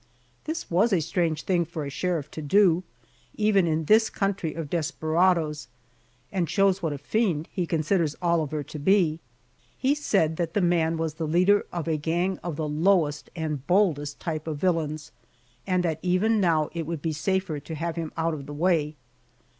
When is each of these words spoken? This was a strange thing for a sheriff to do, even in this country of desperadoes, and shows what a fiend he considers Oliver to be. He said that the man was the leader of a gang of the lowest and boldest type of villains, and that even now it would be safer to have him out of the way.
This 0.45 0.71
was 0.71 0.91
a 0.91 0.99
strange 0.99 1.43
thing 1.43 1.63
for 1.63 1.85
a 1.85 1.91
sheriff 1.91 2.31
to 2.31 2.41
do, 2.41 2.81
even 3.35 3.67
in 3.67 3.85
this 3.85 4.09
country 4.09 4.55
of 4.55 4.67
desperadoes, 4.67 5.67
and 6.31 6.49
shows 6.49 6.81
what 6.81 6.91
a 6.91 6.97
fiend 6.97 7.47
he 7.51 7.67
considers 7.67 8.15
Oliver 8.19 8.63
to 8.63 8.79
be. 8.79 9.19
He 9.77 9.93
said 9.93 10.37
that 10.37 10.55
the 10.55 10.59
man 10.59 10.97
was 10.97 11.13
the 11.13 11.27
leader 11.27 11.67
of 11.71 11.87
a 11.87 11.97
gang 11.97 12.39
of 12.39 12.55
the 12.55 12.67
lowest 12.67 13.29
and 13.35 13.67
boldest 13.67 14.19
type 14.19 14.47
of 14.47 14.57
villains, 14.57 15.11
and 15.67 15.83
that 15.83 15.99
even 16.01 16.41
now 16.41 16.71
it 16.73 16.87
would 16.87 17.03
be 17.03 17.13
safer 17.13 17.59
to 17.59 17.75
have 17.75 17.95
him 17.95 18.11
out 18.17 18.33
of 18.33 18.47
the 18.47 18.53
way. 18.53 18.95